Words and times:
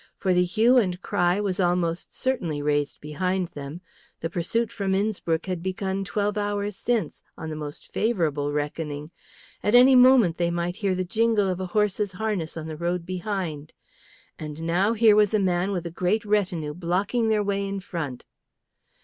For 0.17 0.33
the 0.33 0.43
hue 0.45 0.77
and 0.77 0.99
cry 1.03 1.39
was 1.39 1.59
most 1.59 2.11
certainly 2.11 2.59
raised 2.59 2.99
behind 3.01 3.49
them; 3.49 3.81
the 4.21 4.31
pursuit 4.31 4.71
from 4.71 4.95
Innspruck 4.95 5.45
had 5.45 5.61
begun 5.61 6.03
twelve 6.03 6.39
hours 6.39 6.75
since, 6.75 7.21
on 7.37 7.51
the 7.51 7.55
most 7.55 7.93
favourable 7.93 8.51
reckoning. 8.51 9.11
At 9.61 9.75
any 9.75 9.93
moment 9.93 10.37
they 10.37 10.49
might 10.49 10.77
hear 10.77 10.95
the 10.95 11.05
jingle 11.05 11.47
of 11.47 11.59
a 11.59 11.67
horse's 11.77 12.13
harness 12.13 12.57
on 12.57 12.65
the 12.65 12.77
road 12.77 13.05
behind. 13.05 13.73
And 14.39 14.63
now 14.63 14.93
here 14.93 15.15
was 15.15 15.35
a 15.35 15.39
man 15.39 15.71
with 15.71 15.85
a 15.85 15.91
great 15.91 16.25
retinue 16.25 16.73
blocking 16.73 17.29
their 17.29 17.43
way 17.43 17.63
in 17.67 17.79
front. 17.79 18.25